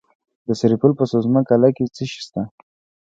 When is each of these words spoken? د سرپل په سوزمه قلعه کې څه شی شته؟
د 0.47 0.49
سرپل 0.59 0.91
په 0.99 1.03
سوزمه 1.11 1.41
قلعه 1.49 1.71
کې 1.77 1.85
څه 1.95 2.03
شی 2.11 2.19
شته؟ 2.25 2.41